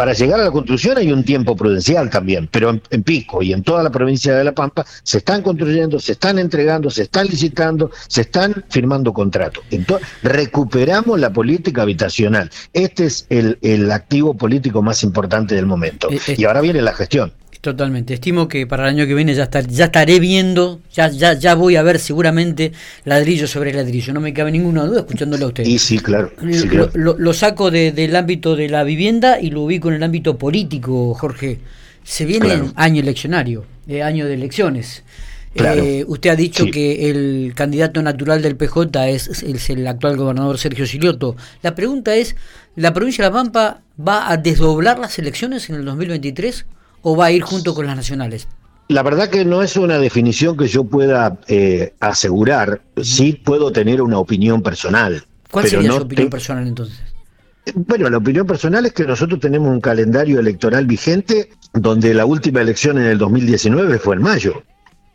para 0.00 0.14
llegar 0.14 0.40
a 0.40 0.44
la 0.44 0.50
construcción 0.50 0.96
hay 0.96 1.12
un 1.12 1.22
tiempo 1.22 1.54
prudencial 1.54 2.08
también, 2.08 2.48
pero 2.50 2.70
en, 2.70 3.02
Pico 3.02 3.42
y 3.42 3.52
en 3.52 3.62
toda 3.62 3.82
la 3.82 3.90
provincia 3.90 4.34
de 4.34 4.42
La 4.44 4.52
Pampa 4.52 4.82
se 5.02 5.18
están 5.18 5.42
construyendo, 5.42 6.00
se 6.00 6.12
están 6.12 6.38
entregando, 6.38 6.88
se 6.88 7.02
están 7.02 7.26
licitando, 7.26 7.90
se 8.08 8.22
están 8.22 8.64
firmando 8.70 9.12
contratos. 9.12 9.62
Entonces, 9.70 10.08
recuperamos 10.22 11.20
la 11.20 11.30
política 11.30 11.82
habitacional. 11.82 12.50
Este 12.72 13.04
es 13.04 13.26
el, 13.28 13.58
el 13.60 13.92
activo 13.92 14.32
político 14.32 14.80
más 14.80 15.02
importante 15.02 15.54
del 15.54 15.66
momento. 15.66 16.10
Eh, 16.10 16.18
eh. 16.28 16.36
y 16.38 16.44
ahora 16.46 16.62
viene 16.62 16.80
la 16.80 16.94
gestión. 16.94 17.34
Totalmente. 17.60 18.14
Estimo 18.14 18.48
que 18.48 18.66
para 18.66 18.84
el 18.84 18.96
año 18.96 19.06
que 19.06 19.14
viene 19.14 19.34
ya, 19.34 19.42
estar, 19.42 19.66
ya 19.66 19.86
estaré 19.86 20.18
viendo, 20.18 20.80
ya, 20.94 21.10
ya, 21.10 21.34
ya 21.34 21.54
voy 21.54 21.76
a 21.76 21.82
ver 21.82 21.98
seguramente 21.98 22.72
ladrillo 23.04 23.46
sobre 23.46 23.74
ladrillo. 23.74 24.14
No 24.14 24.20
me 24.20 24.32
cabe 24.32 24.50
ninguna 24.50 24.86
duda 24.86 25.00
escuchándolo 25.00 25.44
a 25.44 25.48
usted. 25.48 25.66
Y 25.66 25.78
sí, 25.78 25.98
claro. 25.98 26.32
Lo, 26.94 27.34
saco 27.34 27.70
del 27.70 28.16
ámbito 28.16 28.56
de 28.56 28.70
la 28.70 28.82
vivienda 28.82 29.40
y 29.40 29.50
lo 29.50 29.62
ubico 29.62 29.88
en 29.88 29.96
el 29.96 30.02
ámbito 30.02 30.38
político, 30.38 31.12
Jorge. 31.12 31.58
Se 32.02 32.24
viene 32.24 32.72
año 32.76 33.02
eleccionario, 33.02 33.66
eh, 33.86 34.02
año 34.02 34.26
de 34.26 34.34
elecciones. 34.34 35.04
Eh, 35.54 36.04
usted 36.06 36.30
ha 36.30 36.36
dicho 36.36 36.64
que 36.72 37.10
el 37.10 37.52
candidato 37.54 38.00
natural 38.02 38.40
del 38.40 38.56
PJ 38.56 39.08
es, 39.08 39.42
es, 39.42 39.68
el 39.68 39.86
actual 39.86 40.16
gobernador 40.16 40.56
Sergio 40.56 40.86
Silioto. 40.86 41.36
La 41.62 41.74
pregunta 41.74 42.16
es, 42.16 42.36
¿la 42.74 42.94
provincia 42.94 43.24
de 43.24 43.30
La 43.30 43.34
Pampa 43.34 43.82
va 43.98 44.30
a 44.30 44.38
desdoblar 44.38 44.98
las 44.98 45.18
elecciones 45.18 45.68
en 45.68 45.76
el 45.76 45.84
2023? 45.84 46.64
O 47.02 47.16
va 47.16 47.26
a 47.26 47.32
ir 47.32 47.42
junto 47.42 47.74
con 47.74 47.86
las 47.86 47.96
nacionales? 47.96 48.48
La 48.88 49.02
verdad 49.02 49.30
que 49.30 49.44
no 49.44 49.62
es 49.62 49.76
una 49.76 49.98
definición 49.98 50.56
que 50.56 50.66
yo 50.66 50.84
pueda 50.84 51.38
eh, 51.46 51.94
asegurar. 52.00 52.82
Sí 53.00 53.34
puedo 53.34 53.70
tener 53.70 54.02
una 54.02 54.18
opinión 54.18 54.62
personal. 54.62 55.24
¿Cuál 55.50 55.68
sería 55.68 55.92
su 55.92 55.98
opinión 55.98 56.28
personal 56.28 56.66
entonces? 56.66 56.98
Bueno, 57.74 58.10
la 58.10 58.16
opinión 58.16 58.46
personal 58.46 58.86
es 58.86 58.92
que 58.92 59.04
nosotros 59.04 59.38
tenemos 59.38 59.68
un 59.68 59.80
calendario 59.80 60.40
electoral 60.40 60.86
vigente 60.86 61.50
donde 61.72 62.14
la 62.14 62.24
última 62.24 62.62
elección 62.62 62.98
en 62.98 63.04
el 63.04 63.18
2019 63.18 63.98
fue 63.98 64.16
en 64.16 64.22
mayo. 64.22 64.62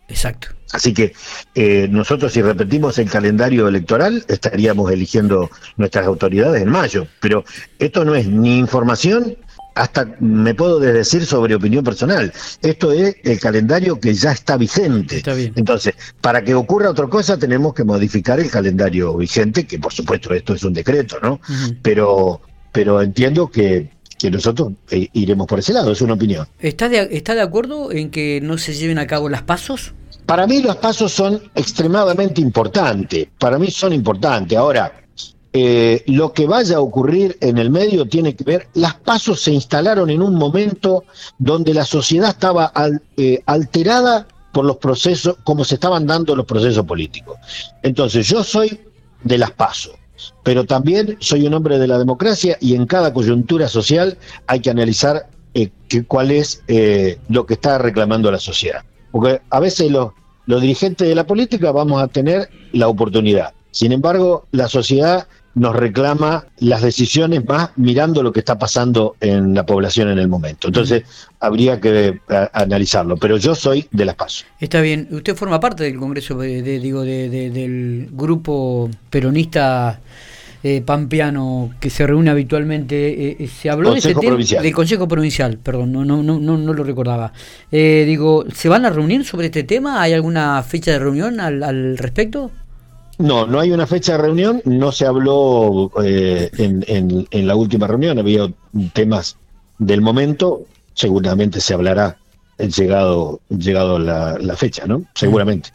Exacto. 0.07 0.49
Así 0.71 0.93
que 0.93 1.13
eh, 1.55 1.87
nosotros 1.89 2.33
si 2.33 2.41
repetimos 2.41 2.97
el 2.97 3.09
calendario 3.09 3.67
electoral 3.67 4.23
estaríamos 4.27 4.91
eligiendo 4.91 5.49
nuestras 5.77 6.05
autoridades 6.05 6.61
en 6.61 6.69
mayo. 6.69 7.07
Pero 7.19 7.43
esto 7.79 8.05
no 8.05 8.15
es 8.15 8.27
ni 8.27 8.57
información 8.57 9.37
hasta 9.75 10.15
me 10.19 10.55
puedo 10.55 10.79
decir 10.79 11.25
sobre 11.25 11.53
opinión 11.53 11.83
personal. 11.83 12.31
Esto 12.61 12.91
es 12.93 13.17
el 13.23 13.39
calendario 13.39 13.99
que 13.99 14.13
ya 14.13 14.31
está 14.31 14.57
vigente. 14.57 15.21
Entonces, 15.55 15.93
para 16.21 16.43
que 16.43 16.55
ocurra 16.55 16.89
otra 16.89 17.07
cosa, 17.07 17.37
tenemos 17.37 17.73
que 17.73 17.83
modificar 17.83 18.39
el 18.39 18.49
calendario 18.49 19.15
vigente, 19.17 19.67
que 19.67 19.77
por 19.77 19.93
supuesto 19.93 20.33
esto 20.33 20.55
es 20.55 20.63
un 20.63 20.73
decreto, 20.73 21.17
¿no? 21.21 21.41
Pero, 21.81 22.41
pero 22.71 23.01
entiendo 23.01 23.51
que, 23.51 23.89
que 24.17 24.31
nosotros 24.31 24.71
eh, 24.91 25.09
iremos 25.11 25.45
por 25.45 25.59
ese 25.59 25.73
lado, 25.73 25.91
es 25.91 26.01
una 26.01 26.13
opinión. 26.13 26.47
¿Está 26.59 26.87
de, 26.87 27.09
¿Está 27.11 27.35
de 27.35 27.41
acuerdo 27.41 27.91
en 27.91 28.11
que 28.11 28.39
no 28.41 28.57
se 28.57 28.73
lleven 28.73 28.97
a 28.97 29.07
cabo 29.07 29.27
las 29.27 29.41
pasos? 29.41 29.93
Para 30.25 30.47
mí 30.47 30.61
los 30.61 30.77
pasos 30.77 31.11
son 31.11 31.41
extremadamente 31.53 32.41
importantes, 32.41 33.27
para 33.37 33.59
mí 33.59 33.69
son 33.69 33.93
importantes. 33.93 34.57
Ahora, 34.57 35.04
eh, 35.57 36.03
lo 36.07 36.33
que 36.33 36.47
vaya 36.47 36.75
a 36.75 36.81
ocurrir 36.81 37.37
en 37.39 37.57
el 37.57 37.69
medio 37.69 38.05
tiene 38.05 38.35
que 38.35 38.43
ver, 38.43 38.67
las 38.73 38.95
pasos 38.95 39.39
se 39.39 39.53
instalaron 39.53 40.09
en 40.09 40.21
un 40.21 40.35
momento 40.35 41.05
donde 41.37 41.73
la 41.73 41.85
sociedad 41.85 42.31
estaba 42.31 42.73
eh, 43.15 43.41
alterada 43.45 44.27
por 44.51 44.65
los 44.65 44.75
procesos, 44.75 45.37
como 45.45 45.63
se 45.63 45.75
estaban 45.75 46.05
dando 46.07 46.35
los 46.35 46.45
procesos 46.45 46.85
políticos. 46.85 47.37
Entonces 47.83 48.27
yo 48.27 48.43
soy 48.43 48.81
de 49.23 49.37
las 49.37 49.51
pasos, 49.51 49.93
pero 50.43 50.65
también 50.65 51.15
soy 51.21 51.47
un 51.47 51.53
hombre 51.53 51.79
de 51.79 51.87
la 51.87 51.99
democracia 51.99 52.57
y 52.59 52.75
en 52.75 52.85
cada 52.85 53.13
coyuntura 53.13 53.69
social 53.69 54.17
hay 54.47 54.59
que 54.59 54.71
analizar 54.71 55.29
eh, 55.53 55.71
cuál 56.05 56.31
es 56.31 56.63
lo 57.29 57.45
que 57.45 57.53
está 57.53 57.77
reclamando 57.77 58.29
la 58.29 58.39
sociedad. 58.39 58.83
Porque 59.09 59.39
a 59.49 59.61
veces 59.61 59.89
los 59.89 60.61
dirigentes 60.61 61.07
de 61.07 61.15
la 61.15 61.25
política 61.25 61.71
vamos 61.71 62.03
a 62.03 62.09
tener 62.09 62.49
la 62.73 62.89
oportunidad. 62.89 63.53
Sin 63.71 63.93
embargo, 63.93 64.47
la 64.51 64.67
sociedad 64.67 65.27
nos 65.55 65.73
reclama 65.73 66.45
las 66.59 66.81
decisiones 66.81 67.45
más 67.45 67.69
mirando 67.77 68.21
lo 68.21 68.31
que 68.31 68.39
está 68.39 68.59
pasando 68.59 69.15
en 69.21 69.53
la 69.53 69.65
población 69.65 70.09
en 70.09 70.19
el 70.19 70.27
momento. 70.27 70.67
Entonces, 70.67 71.03
habría 71.39 71.79
que 71.79 72.19
eh, 72.27 72.49
analizarlo, 72.53 73.15
pero 73.15 73.37
yo 73.37 73.55
soy 73.55 73.87
de 73.91 74.05
las 74.05 74.15
pasos. 74.15 74.45
Está 74.59 74.81
bien, 74.81 75.07
usted 75.11 75.33
forma 75.35 75.59
parte 75.59 75.85
del 75.85 75.97
Congreso, 75.97 76.37
de, 76.37 76.61
digo, 76.61 77.03
del 77.03 78.09
grupo 78.11 78.89
peronista 79.09 80.01
eh, 80.61 80.81
pampeano 80.81 81.73
que 81.79 81.89
se 81.89 82.05
reúne 82.05 82.31
habitualmente. 82.31 83.43
Eh, 83.43 83.47
se 83.47 83.69
habló 83.69 83.93
de 83.93 83.99
ese 83.99 84.13
tema 84.13 84.35
del 84.35 84.73
Consejo 84.73 85.07
Provincial, 85.07 85.57
perdón, 85.57 85.93
no, 85.93 86.03
no, 86.03 86.21
no, 86.21 86.37
no, 86.37 86.73
lo 86.73 86.83
recordaba. 86.83 87.31
digo, 87.71 88.43
¿se 88.53 88.67
van 88.67 88.85
a 88.85 88.89
reunir 88.89 89.23
sobre 89.23 89.45
este 89.45 89.63
tema? 89.63 90.01
¿Hay 90.01 90.11
alguna 90.11 90.61
fecha 90.63 90.91
de 90.91 90.99
reunión 90.99 91.39
al, 91.39 91.63
al 91.63 91.97
respecto? 91.97 92.51
No, 93.17 93.45
no 93.45 93.59
hay 93.59 93.71
una 93.71 93.87
fecha 93.87 94.13
de 94.13 94.17
reunión, 94.19 94.61
no 94.65 94.91
se 94.91 95.05
habló 95.05 95.91
eh, 96.03 96.49
en, 96.57 97.47
la 97.47 97.55
última 97.55 97.87
reunión, 97.87 98.19
había 98.19 98.51
temas 98.93 99.37
del 99.77 100.01
momento, 100.01 100.63
seguramente 100.93 101.61
se 101.61 101.73
hablará 101.73 102.17
llegado, 102.57 103.39
llegado 103.49 103.99
la, 103.99 104.37
la 104.39 104.55
fecha, 104.55 104.85
¿no? 104.85 105.03
Seguramente. 105.13 105.71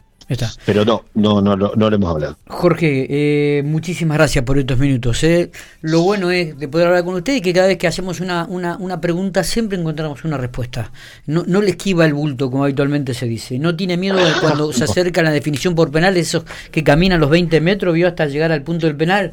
Pero 0.65 0.85
no, 0.85 1.03
no, 1.13 1.41
no, 1.41 1.55
no, 1.55 1.73
lo 1.75 1.95
hemos 1.95 2.09
hablado. 2.09 2.37
Jorge, 2.47 3.07
eh, 3.09 3.63
muchísimas 3.63 4.17
gracias 4.17 4.45
por 4.45 4.57
estos 4.57 4.77
minutos. 4.77 5.23
Eh. 5.23 5.51
Lo 5.81 6.01
bueno 6.01 6.31
es 6.31 6.57
de 6.57 6.67
poder 6.67 6.87
hablar 6.87 7.03
con 7.03 7.15
usted 7.15 7.35
y 7.35 7.41
que 7.41 7.53
cada 7.53 7.67
vez 7.67 7.77
que 7.77 7.87
hacemos 7.87 8.19
una, 8.19 8.45
una, 8.45 8.77
una 8.77 9.01
pregunta 9.01 9.43
siempre 9.43 9.77
encontramos 9.77 10.23
una 10.23 10.37
respuesta. 10.37 10.91
No, 11.25 11.43
no 11.45 11.61
le 11.61 11.71
esquiva 11.71 12.05
el 12.05 12.13
bulto, 12.13 12.49
como 12.49 12.63
habitualmente 12.63 13.13
se 13.13 13.25
dice. 13.25 13.59
No 13.59 13.75
tiene 13.75 13.97
miedo 13.97 14.17
de 14.17 14.31
cuando 14.39 14.71
se 14.71 14.83
acerca 14.85 15.21
la 15.21 15.31
definición 15.31 15.75
por 15.75 15.91
penal, 15.91 16.15
esos 16.15 16.43
que 16.71 16.83
caminan 16.83 17.19
los 17.19 17.29
20 17.29 17.59
metros, 17.61 17.93
vio 17.93 18.07
hasta 18.07 18.25
llegar 18.27 18.51
al 18.51 18.63
punto 18.63 18.87
del 18.87 18.95
penal. 18.95 19.31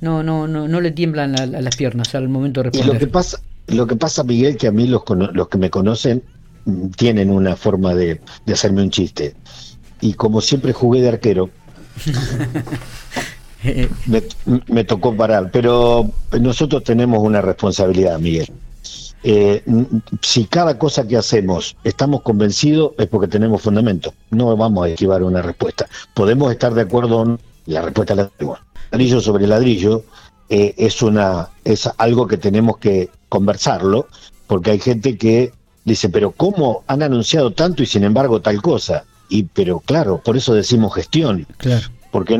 No, 0.00 0.22
no, 0.22 0.46
no, 0.46 0.68
no 0.68 0.80
le 0.80 0.92
tiemblan 0.92 1.34
las 1.50 1.76
piernas 1.76 2.14
al 2.14 2.28
momento 2.28 2.60
de 2.60 2.70
responder. 2.70 2.94
lo 2.94 3.00
que 3.00 3.06
pasa, 3.08 3.40
lo 3.66 3.86
que 3.86 3.96
pasa, 3.96 4.24
Miguel, 4.24 4.56
que 4.56 4.68
a 4.68 4.72
mí 4.72 4.86
los, 4.86 5.02
los 5.32 5.48
que 5.48 5.58
me 5.58 5.70
conocen 5.70 6.22
mm, 6.64 6.88
tienen 6.90 7.30
una 7.30 7.56
forma 7.56 7.94
de, 7.94 8.20
de 8.46 8.52
hacerme 8.52 8.82
un 8.82 8.90
chiste 8.90 9.34
y 10.00 10.14
como 10.14 10.40
siempre 10.40 10.72
jugué 10.72 11.02
de 11.02 11.08
arquero, 11.08 11.50
me, 14.68 14.84
tocó 14.84 15.16
parar. 15.16 15.50
Pero 15.52 16.10
nosotros 16.40 16.84
tenemos 16.84 17.20
una 17.20 17.40
responsabilidad, 17.40 18.18
Miguel. 18.18 18.50
Eh, 19.24 19.64
si 20.22 20.44
cada 20.44 20.78
cosa 20.78 21.06
que 21.06 21.16
hacemos 21.16 21.76
estamos 21.82 22.22
convencidos 22.22 22.92
es 22.98 23.06
porque 23.08 23.28
tenemos 23.28 23.62
fundamento. 23.62 24.14
No 24.30 24.56
vamos 24.56 24.86
a 24.86 24.88
esquivar 24.90 25.22
una 25.22 25.42
respuesta. 25.42 25.86
Podemos 26.14 26.52
estar 26.52 26.74
de 26.74 26.82
acuerdo 26.82 27.24
en 27.24 27.38
la 27.66 27.82
respuesta 27.82 28.14
la 28.14 28.28
tenemos. 28.28 28.60
Ladrillo 28.90 29.20
sobre 29.20 29.46
ladrillo 29.46 30.04
eh, 30.48 30.74
es 30.78 31.02
una 31.02 31.50
es 31.64 31.90
algo 31.98 32.26
que 32.26 32.38
tenemos 32.38 32.78
que 32.78 33.10
conversarlo 33.28 34.06
porque 34.46 34.70
hay 34.70 34.78
gente 34.78 35.18
que 35.18 35.52
dice 35.84 36.08
pero 36.08 36.30
cómo 36.30 36.84
han 36.86 37.02
anunciado 37.02 37.52
tanto 37.52 37.82
y 37.82 37.86
sin 37.86 38.04
embargo 38.04 38.40
tal 38.40 38.62
cosa 38.62 39.04
y 39.28 39.44
pero 39.44 39.80
claro, 39.80 40.20
por 40.22 40.36
eso 40.36 40.54
decimos 40.54 40.94
gestión. 40.94 41.46
Claro. 41.58 41.86
Porque, 42.10 42.38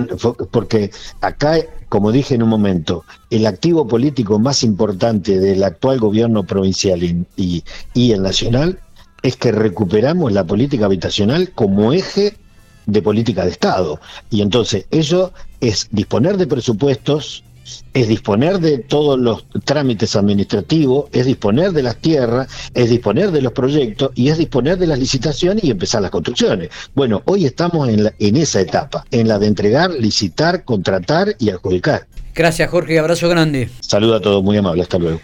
porque 0.51 0.91
acá, 1.21 1.59
como 1.91 2.11
dije 2.11 2.35
en 2.35 2.43
un 2.43 2.49
momento, 2.49 3.05
el 3.29 3.47
activo 3.47 3.87
político 3.87 4.39
más 4.39 4.63
importante 4.63 5.39
del 5.39 5.63
actual 5.63 5.99
gobierno 5.99 6.45
provincial 6.45 7.03
y, 7.03 7.65
y 7.93 8.13
el 8.13 8.23
nacional 8.23 8.79
es 9.23 9.37
que 9.37 9.53
recuperamos 9.53 10.33
la 10.33 10.45
política 10.45 10.87
habitacional 10.87 11.51
como 11.51 11.93
eje 11.93 12.35
de 12.87 13.03
política 13.03 13.45
de 13.45 13.51
Estado. 13.51 14.01
Y 14.31 14.41
entonces 14.41 14.87
eso 14.91 15.33
es 15.61 15.89
disponer 15.91 16.39
de 16.39 16.47
presupuestos 16.47 17.45
es 17.95 18.09
disponer 18.09 18.59
de 18.59 18.79
todos 18.79 19.19
los 19.19 19.47
trámites 19.65 20.17
administrativos, 20.17 21.07
es 21.13 21.27
disponer 21.27 21.73
de 21.73 21.83
las 21.83 21.97
tierras, 21.97 22.49
es 22.75 22.91
disponer 22.91 23.31
de 23.31 23.43
los 23.43 23.53
proyectos 23.53 24.11
y 24.15 24.29
es 24.29 24.39
disponer 24.39 24.79
de 24.79 24.87
las 24.87 24.99
licitaciones 24.99 25.65
y 25.65 25.71
empezar 25.71 26.03
las 26.03 26.11
construcciones. 26.11 26.71
Bueno, 26.95 27.23
hoy 27.25 27.47
estamos 27.47 27.89
en, 27.89 28.13
en 28.19 28.37
esa 28.37 28.61
etapa, 28.61 29.05
en 29.11 29.29
la 29.29 29.39
de 29.39 29.47
entregar, 29.47 29.91
licitar, 29.91 30.65
contratar 30.65 31.35
y 31.39 31.51
adjudicar. 31.51 32.07
Gracias 32.35 32.71
Jorge, 32.71 32.99
abrazo 32.99 33.29
grande. 33.29 33.69
Saludo 33.81 34.15
a 34.15 34.21
todos, 34.21 34.45
muy 34.45 34.57
amable, 34.57 34.83
hasta 34.83 34.99
luego. 34.99 35.17